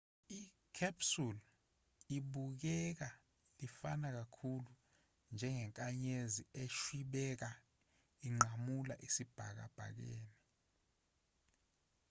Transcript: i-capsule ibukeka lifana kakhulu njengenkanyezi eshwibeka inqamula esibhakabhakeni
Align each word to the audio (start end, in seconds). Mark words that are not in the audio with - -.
i-capsule 0.39 1.39
ibukeka 2.17 3.09
lifana 3.59 4.07
kakhulu 4.17 4.71
njengenkanyezi 5.33 6.41
eshwibeka 6.63 7.49
inqamula 8.27 8.93
esibhakabhakeni 9.05 10.35